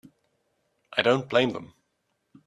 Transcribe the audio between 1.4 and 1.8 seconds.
them.